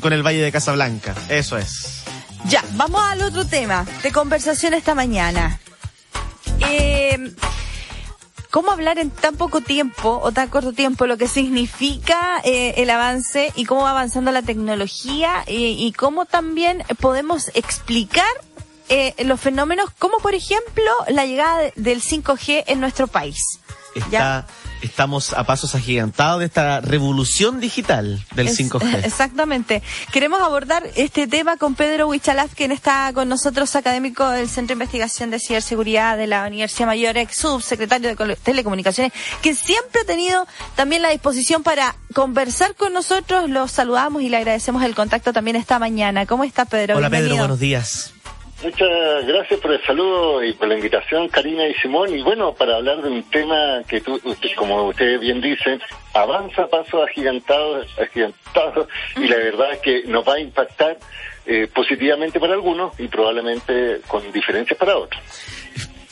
[0.00, 1.14] con el Valle de Casablanca.
[1.28, 2.02] Eso es.
[2.46, 5.60] Ya, vamos al otro tema de conversación esta mañana.
[6.68, 7.32] Eh,
[8.50, 12.90] ¿Cómo hablar en tan poco tiempo o tan corto tiempo lo que significa eh, el
[12.90, 18.26] avance y cómo va avanzando la tecnología y, y cómo también podemos explicar
[18.88, 23.38] eh, los fenómenos como por ejemplo la llegada de- del 5G en nuestro país?
[23.94, 24.46] Está,
[24.82, 29.04] estamos a pasos agigantados de esta revolución digital del Es- 5G.
[29.04, 29.82] Exactamente.
[30.12, 34.82] Queremos abordar este tema con Pedro Huichalaz, quien está con nosotros, académico del Centro de
[34.84, 40.46] Investigación de Ciberseguridad de la Universidad Mayor, ex subsecretario de Telecomunicaciones, que siempre ha tenido
[40.76, 43.48] también la disposición para conversar con nosotros.
[43.50, 46.26] Los saludamos y le agradecemos el contacto también esta mañana.
[46.26, 46.96] ¿Cómo está Pedro?
[46.96, 47.42] Hola Pedro, Bienvenido.
[47.44, 48.12] buenos días.
[48.62, 52.14] Muchas gracias por el saludo y por la invitación, Karina y Simón.
[52.14, 55.80] Y bueno, para hablar de un tema que tú, usted- como ustedes bien dicen,
[56.12, 60.98] avanza a pasos agigantados, agigantados y la verdad es que nos va a impactar
[61.46, 65.20] eh, positivamente para algunos y probablemente con diferencias para otros.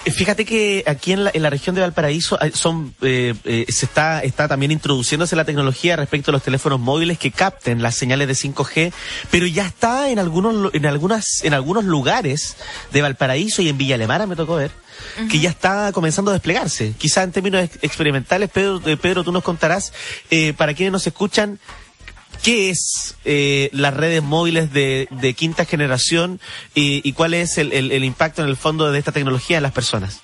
[0.04, 3.86] Eh, Fíjate que aquí en la, en la región de Valparaíso son, eh, eh, se
[3.86, 8.28] está, está también introduciéndose la tecnología respecto a los teléfonos móviles que capten las señales
[8.28, 8.92] de 5G,
[9.30, 12.56] pero ya está en algunos, en algunas, en algunos lugares
[12.92, 14.70] de Valparaíso y en Villa Alemana me tocó ver,
[15.30, 16.94] que ya está comenzando a desplegarse.
[16.96, 19.92] Quizá en términos ex- experimentales, Pedro, eh, Pedro, tú nos contarás,
[20.30, 21.58] eh, para quienes nos escuchan,
[22.42, 26.40] ¿Qué es eh, las redes móviles de, de quinta generación
[26.74, 29.62] y, y cuál es el, el- el impacto en el fondo de esta tecnología en
[29.64, 30.22] las personas?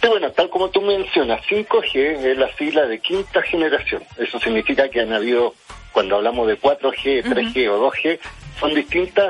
[0.00, 4.02] Sí, bueno, tal como tú mencionas, 5G es la sigla de quinta generación.
[4.16, 5.54] Eso significa que han habido,
[5.92, 8.18] cuando hablamos de 4G, 3G o 2G,
[8.60, 9.24] son distintos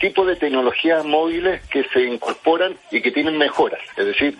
[0.00, 3.80] tipos de tecnologías móviles que se incorporan y que tienen mejoras.
[3.96, 4.36] Es decir,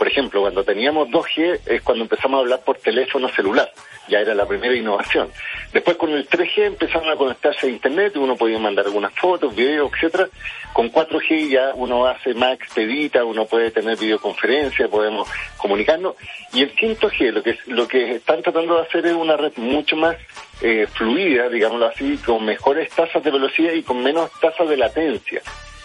[0.00, 3.70] por ejemplo, cuando teníamos 2G es cuando empezamos a hablar por teléfono celular.
[4.08, 5.28] Ya era la primera innovación.
[5.74, 9.92] Después con el 3G empezaron a conectarse a Internet, uno podía mandar algunas fotos, videos,
[9.92, 10.30] etcétera.
[10.72, 15.28] Con 4G ya uno hace más expedita, uno puede tener videoconferencias, podemos
[15.58, 16.14] comunicarnos.
[16.54, 19.96] Y el 5G lo que, lo que están tratando de hacer es una red mucho
[19.96, 20.16] más
[20.62, 25.42] eh, fluida, digámoslo así, con mejores tasas de velocidad y con menos tasas de latencia.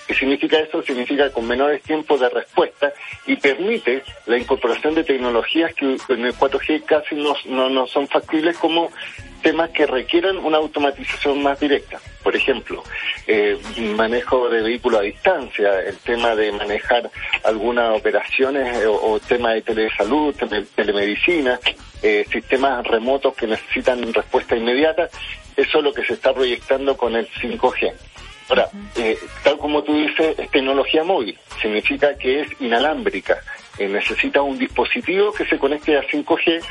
[0.07, 0.83] ¿Qué significa eso?
[0.83, 2.93] Significa con menores tiempos de respuesta
[3.25, 8.07] y permite la incorporación de tecnologías que en el 4G casi no, no, no son
[8.07, 8.91] factibles como
[9.41, 11.99] temas que requieran una automatización más directa.
[12.23, 12.83] Por ejemplo,
[13.27, 13.57] eh,
[13.95, 17.09] manejo de vehículos a distancia, el tema de manejar
[17.43, 21.59] algunas operaciones eh, o, o tema de telesalud, tele- telemedicina,
[22.03, 25.09] eh, sistemas remotos que necesitan respuesta inmediata.
[25.55, 27.93] Eso es lo que se está proyectando con el 5G.
[28.49, 31.37] Ahora, eh, tal como tú dices, es tecnología móvil.
[31.61, 33.41] Significa que es inalámbrica.
[33.77, 36.61] Eh, necesita un dispositivo que se conecte a 5G.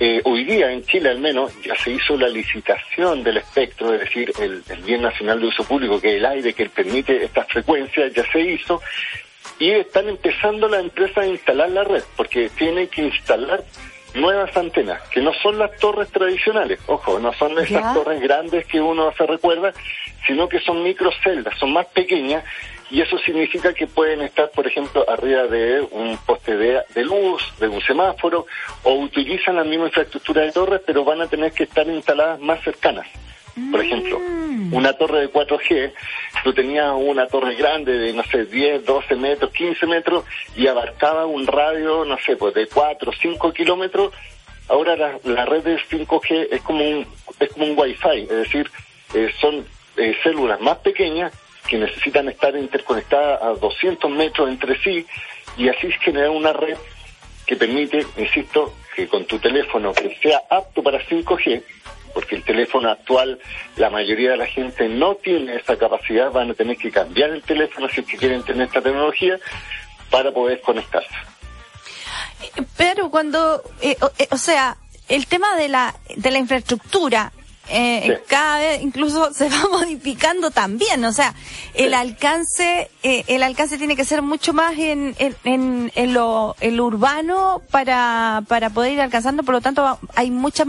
[0.00, 4.00] Eh, hoy día, en Chile al menos, ya se hizo la licitación del espectro, es
[4.00, 7.48] decir, el, el bien nacional de uso público, que es el aire que permite estas
[7.48, 8.80] frecuencias, ya se hizo.
[9.58, 13.64] Y están empezando las empresas a instalar la red, porque tienen que instalar
[14.14, 17.94] nuevas antenas, que no son las torres tradicionales, ojo, no son esas Ya.
[17.94, 19.72] torres grandes que uno se recuerda,
[20.26, 22.44] sino que son microceldas, son más pequeñas,
[22.90, 27.42] y eso significa que pueden estar, por ejemplo, arriba de un poste de, de luz,
[27.60, 28.46] de un semáforo,
[28.82, 32.62] o utilizan la misma infraestructura de torres, pero van a tener que estar instaladas más
[32.64, 33.06] cercanas.
[33.70, 34.18] Por ejemplo,
[34.72, 35.92] una torre de 4G,
[36.44, 40.24] tú tenías una torre grande de, no sé, 10, 12 metros, 15 metros
[40.56, 44.12] y abarcaba un radio, no sé, pues de 4, 5 kilómetros.
[44.68, 47.06] Ahora la, la red de 5G es como un,
[47.40, 48.70] es como un Wi-Fi, es decir,
[49.14, 49.64] eh, son
[49.96, 51.32] eh, células más pequeñas
[51.66, 55.06] que necesitan estar interconectadas a 200 metros entre sí
[55.56, 56.76] y así generar una red
[57.46, 61.62] que permite, insisto, que con tu teléfono que sea apto para 5G,
[62.12, 63.38] porque el teléfono actual,
[63.76, 67.42] la mayoría de la gente no tiene esa capacidad, van a tener que cambiar el
[67.42, 69.38] teléfono si es que quieren tener esta tecnología
[70.10, 71.14] para poder conectarse.
[72.76, 74.76] Pero cuando, eh, o, eh, o sea,
[75.08, 77.32] el tema de la, de la infraestructura,
[77.70, 78.12] eh, Sí.
[78.28, 81.34] cada vez incluso se va modificando también, o sea,
[81.74, 81.94] el Sí.
[81.94, 86.76] alcance, eh, el alcance tiene que ser mucho más en, en, en, en lo, en
[86.76, 90.66] lo urbano para, para poder ir alcanzando, por lo tanto hay muchas,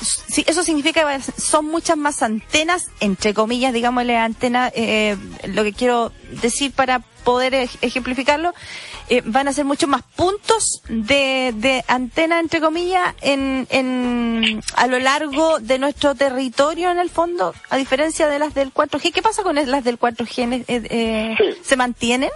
[0.00, 5.16] sí, eso significa que son muchas más antenas, entre comillas, digámosle antena, eh,
[5.48, 6.12] lo que quiero
[6.42, 8.54] decir para poder ej- ejemplificarlo,
[9.08, 14.86] eh, van a ser muchos más puntos de, de antena, entre comillas, en, en, a
[14.86, 19.12] lo largo de nuestro territorio, en el fondo, a diferencia de las del 4G.
[19.12, 20.64] ¿Qué pasa con las del 4G?
[20.68, 21.58] Eh, eh, Sí.
[21.62, 22.30] ¿Se mantienen?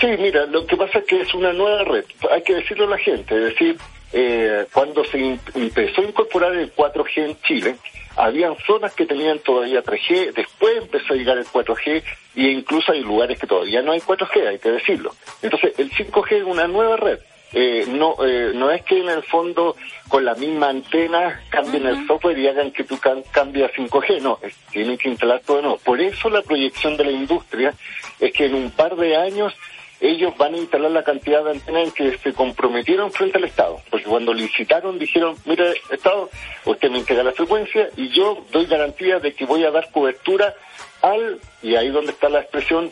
[0.00, 2.90] Sí, mira, lo que pasa es que es una nueva red, hay que decirlo a
[2.90, 3.76] la gente, es decir,
[4.12, 7.76] eh, cuando se in- empezó a incorporar el 4G en Chile,
[8.18, 12.02] habían zonas que tenían todavía 3G, después empezó a llegar el 4G
[12.36, 15.14] e incluso hay lugares que todavía no hay 4G, hay que decirlo.
[15.40, 17.18] Entonces, el 5G es una nueva red.
[17.52, 19.74] Eh, no eh, no es que en el fondo
[20.08, 24.38] con la misma antena cambien el software y hagan que tú cambies a 5G, no,
[24.70, 25.78] tienen que instalar todo de nuevo.
[25.78, 27.72] Por eso la proyección de la industria
[28.20, 29.54] es que en un par de años
[30.00, 33.80] ellos van a instalar la cantidad de antenas en que se comprometieron frente al Estado.
[33.90, 36.30] Porque cuando licitaron dijeron, mire, Estado,
[36.64, 40.54] usted me entrega la frecuencia y yo doy garantía de que voy a dar cobertura
[41.02, 42.90] al, y ahí donde está la expresión,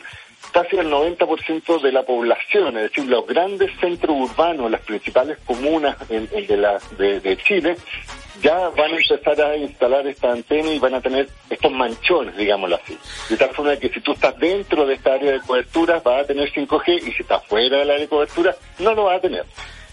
[0.51, 5.97] casi el 90% de la población, es decir, los grandes centros urbanos, las principales comunas
[6.07, 7.77] de, la, de Chile,
[8.41, 12.75] ya van a empezar a instalar esta antena y van a tener estos manchones, digámoslo
[12.75, 12.97] así.
[13.29, 16.27] De tal forma que si tú estás dentro de esta área de cobertura, vas a
[16.27, 19.45] tener 5G y si estás fuera del área de cobertura, no lo vas a tener.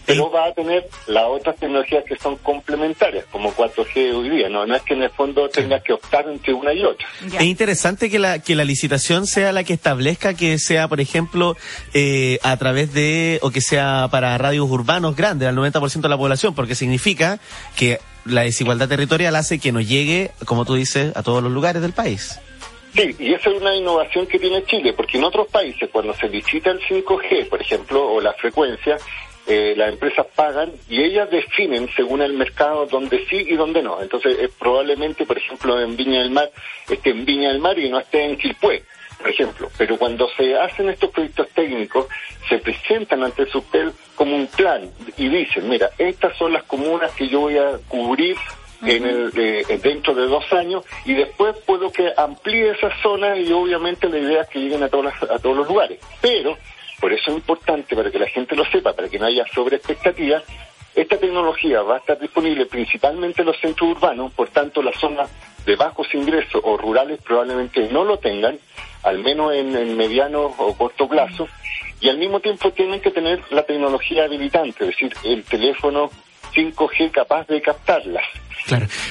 [0.05, 4.49] Pero va a tener las otras tecnologías que son complementarias, como 4G hoy día.
[4.49, 7.07] No, no es que en el fondo tengas que optar entre una y otra.
[7.25, 11.57] Es interesante que la, que la licitación sea la que establezca que sea, por ejemplo,
[11.95, 16.17] eh, a través de, o que sea para radios urbanos grandes, al 90% de la
[16.17, 17.39] población, porque significa
[17.75, 21.81] que la desigualdad territorial hace que nos llegue, como tú dices, a todos los lugares
[21.81, 22.39] del país.
[22.95, 26.29] Sí, y esa es una innovación que tiene Chile, porque en otros países, cuando se
[26.29, 28.97] licita el 5G, por ejemplo, o la frecuencia,
[29.47, 34.01] eh, las empresas pagan y ellas definen según el mercado dónde sí y dónde no.
[34.01, 36.49] Entonces, eh, probablemente, por ejemplo, en Viña del Mar,
[36.89, 38.83] esté en Viña del Mar y no esté en Quilpué,
[39.17, 39.69] por ejemplo.
[39.77, 42.07] Pero cuando se hacen estos proyectos técnicos,
[42.49, 47.11] se presentan ante el SUPEL como un plan y dicen, mira, estas son las comunas
[47.13, 48.37] que yo voy a cubrir
[48.83, 53.51] en el, eh, dentro de dos años y después puedo que amplíe esa zona y
[53.51, 55.99] obviamente la idea es que lleguen a, todas a todos los lugares.
[56.21, 56.57] Pero
[56.99, 59.77] por eso es importante, para que la gente lo sepa, para que no haya sobre
[59.77, 60.43] expectativas,
[60.95, 65.29] esta tecnología va a estar disponible principalmente en los centros urbanos, por tanto las zonas
[65.65, 68.57] de bajos ingresos o rurales probablemente no lo tengan,
[69.05, 71.47] al menos en, en mediano o corto plazo,
[72.01, 76.09] y al mismo tiempo tienen que tener la tecnología habilitante, es decir, el teléfono
[76.53, 78.25] 5G capaz de captarlas.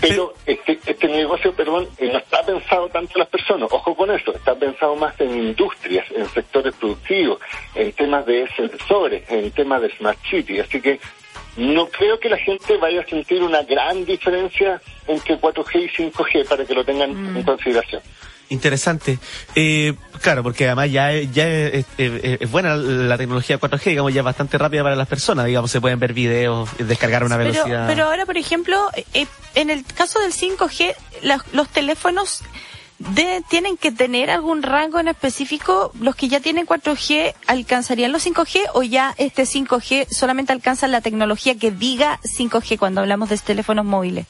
[0.00, 3.68] Pero este, este negocio, perdón, eh, no está pensado tanto en las personas.
[3.72, 7.38] Ojo con eso, está pensado más en industrias, en sectores productivos,
[7.74, 10.58] en temas de sensores, en temas de smart city.
[10.58, 10.98] Así que
[11.56, 16.48] no creo que la gente vaya a sentir una gran diferencia entre 4G y 5G
[16.48, 17.44] para que lo tengan en mm.
[17.44, 18.02] consideración.
[18.48, 19.18] Interesante.
[19.54, 21.86] Eh, claro, porque además ya, ya es,
[22.50, 25.98] buena la tecnología 4G, digamos, ya es bastante rápida para las personas, digamos, se pueden
[25.98, 27.86] ver videos, descargar a una velocidad.
[27.86, 30.94] Pero, ahora, por ejemplo, eh, en el caso del 5G,
[31.52, 32.42] los teléfonos
[32.98, 35.92] de, tienen que tener algún rango en específico.
[36.00, 41.00] Los que ya tienen 4G, ¿alcanzarían los 5G o ya este 5G solamente alcanza la
[41.00, 44.26] tecnología que diga 5G cuando hablamos de teléfonos móviles?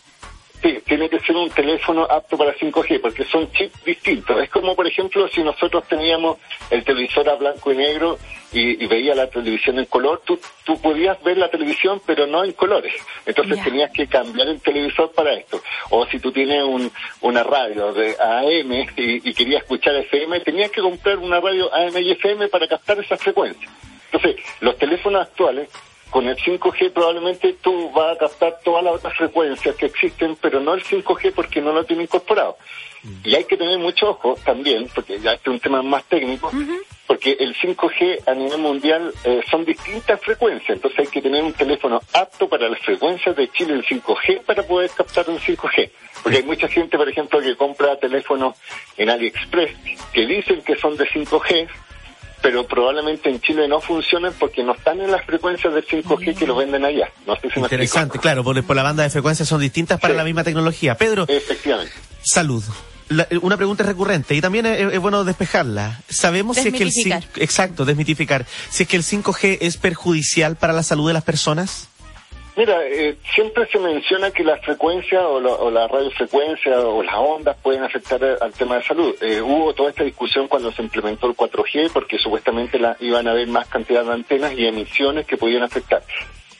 [0.64, 4.40] Sí, tiene que ser un teléfono apto para 5G, porque son chips distintos.
[4.40, 6.38] Es como, por ejemplo, si nosotros teníamos
[6.70, 8.18] el televisor a blanco y negro
[8.50, 12.52] y, veía la televisión en color, tú, tú podías ver la televisión, pero no en
[12.52, 12.94] colores.
[13.26, 15.60] Entonces tenías que cambiar el televisor para esto.
[15.90, 16.90] O si tú tienes un,
[17.20, 21.94] una radio de AM y, y querías escuchar FM, tenías que comprar una radio AM
[21.98, 23.68] y FM para captar esa frecuencia.
[24.10, 25.68] Entonces, los teléfonos actuales
[26.14, 30.60] con el 5G probablemente tú vas a captar todas las otras frecuencias que existen, pero
[30.60, 32.56] no el 5G porque no lo tiene incorporado.
[33.02, 33.14] Mm.
[33.24, 36.52] Y hay que tener mucho ojo también, porque ya este es un tema más técnico,
[37.08, 41.52] porque el 5G a nivel mundial eh, son distintas frecuencias, entonces hay que tener un
[41.52, 45.90] teléfono apto para las frecuencias de Chile en 5G para poder captar un 5G.
[46.22, 48.54] Porque hay mucha gente, por ejemplo, que compra teléfonos
[48.96, 49.72] en AliExpress
[50.12, 51.68] que dicen que son de 5G,
[52.44, 56.46] pero probablemente en Chile no funcionen porque no están en las frecuencias de 5G que
[56.46, 57.10] lo venden allá.
[57.26, 60.44] No sé si Interesante, claro, por, la banda de frecuencias son distintas para la misma
[60.44, 60.94] tecnología.
[60.94, 61.94] Pedro, efectivamente.
[62.22, 62.62] Salud.
[63.40, 66.02] una pregunta recurrente y también es, bueno despejarla.
[66.10, 70.74] ¿Sabemos si es que el exacto, desmitificar, si es que el 5G es perjudicial para
[70.74, 71.88] la salud de las personas?
[72.56, 77.82] Mira, eh, siempre se menciona que la frecuencia o, la radiofrecuencia o las ondas pueden
[77.82, 79.14] afectar al tema de salud.
[79.20, 83.32] Eh, hubo toda esta discusión cuando se implementó el 4G porque supuestamente la, iban a
[83.32, 86.02] haber más cantidad de antenas y emisiones que podían afectar.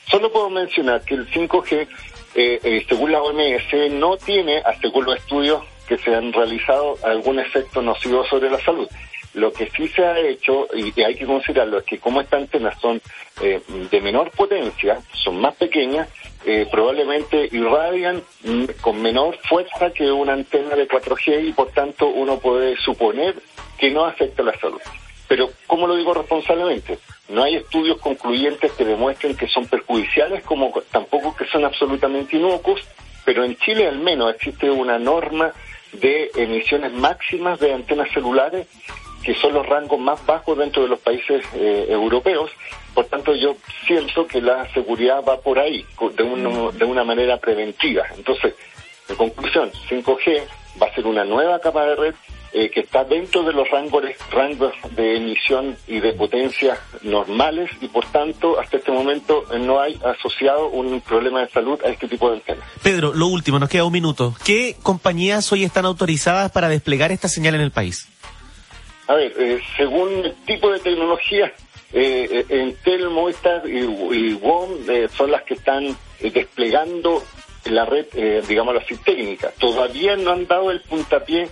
[0.08, 1.86] Solo puedo mencionar que el 5G,
[2.34, 7.80] eh, según la OMS, no tiene, según los estudios que se han realizado, algún efecto
[7.82, 8.88] nocivo sobre la salud.
[9.34, 12.78] Lo que sí se ha hecho, y hay que considerarlo, es que como estas antenas
[12.80, 13.00] son
[13.42, 13.60] eh,
[13.90, 16.08] de menor potencia, son más pequeñas,
[16.46, 22.06] eh, probablemente irradian mm, con menor fuerza que una antena de 4G y por tanto
[22.06, 23.34] uno puede suponer
[23.78, 24.80] que no afecta la salud.
[25.26, 26.98] Pero, ¿cómo lo digo responsablemente?
[27.28, 32.82] No hay estudios concluyentes que demuestren que son perjudiciales, como tampoco que son absolutamente inocuos,
[33.24, 35.52] pero en Chile al menos existe una norma
[35.92, 38.66] de emisiones máximas de antenas celulares
[39.24, 42.50] que son los rangos más bajos dentro de los países eh, europeos.
[42.94, 45.84] Por tanto, yo siento que la seguridad va por ahí,
[46.16, 48.04] de, de una manera preventiva.
[48.16, 48.54] Entonces,
[49.08, 50.42] en conclusión, 5G
[50.80, 52.14] va a ser una nueva capa de red
[52.56, 57.88] eh, que está dentro de los rangos, rangos de emisión y de potencia normales y
[57.88, 62.06] por tanto hasta este momento eh, no hay asociado un problema de salud a este
[62.06, 62.64] tipo de antenas.
[62.80, 64.36] Pedro, lo último, nos queda un minuto.
[64.44, 68.08] ¿Qué compañías hoy están autorizadas para desplegar esta señal en el país?
[69.06, 71.52] A ver, eh, según el tipo de tecnología,
[71.92, 74.70] eh, Entel, Movistar y, y WOM
[75.16, 77.22] son las que están desplegando
[77.66, 78.06] la red,
[78.48, 79.50] digamos así, técnica.
[79.58, 81.48] Todavía no han dado el puntapié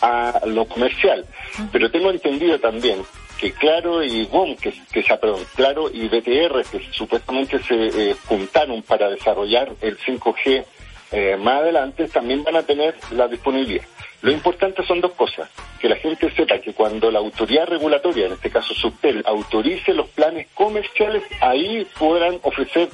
[0.00, 1.24] a lo comercial.
[1.72, 3.02] Pero tengo entendido también
[3.38, 7.74] que Claro y WOM, que, que perdón, Claro y BTR, que supuestamente se
[8.10, 10.64] eh, juntaron para desarrollar el 5G
[11.12, 13.84] eh, más adelante, también van a tener la disponibilidad.
[14.24, 15.50] Lo importante son dos cosas.
[15.78, 20.08] Que la gente sepa que cuando la autoridad regulatoria, en este caso Subtel, autorice los
[20.08, 22.88] planes comerciales, ahí podrán ofrecer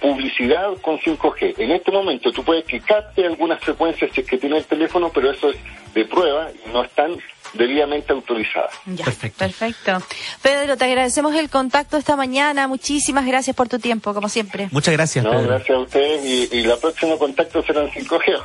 [0.00, 1.56] publicidad con 5G.
[1.58, 5.10] En este momento tú puedes que capte algunas frecuencias si es que tiene el teléfono,
[5.12, 5.56] pero eso es
[5.92, 7.14] de prueba y no están
[7.54, 8.72] debidamente autorizadas.
[8.84, 9.38] perfecto.
[9.38, 10.02] perfecto.
[10.42, 12.68] Pedro, te agradecemos el contacto esta mañana.
[12.68, 14.68] Muchísimas gracias por tu tiempo, como siempre.
[14.70, 15.24] Muchas gracias.
[15.24, 18.40] No, gracias a ustedes y, y la próxima contacto será en 5G.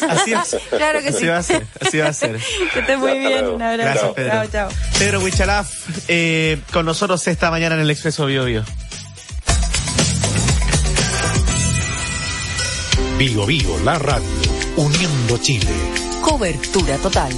[0.08, 0.62] así es.
[0.70, 1.26] Claro que así sí.
[1.26, 1.66] va a ser.
[1.80, 2.38] Así va a ser.
[2.72, 3.46] que estés muy bien.
[3.46, 3.90] Un abrazo.
[3.90, 4.30] Gracias, Pedro.
[4.30, 4.68] Chao, chao.
[4.98, 5.70] Pedro Huichalaf,
[6.08, 8.64] eh, con nosotros esta mañana en el Expreso Bio Bio.
[13.18, 14.24] Bio Bio, la radio,
[14.76, 15.70] uniendo Chile.
[16.22, 17.32] Cobertura total.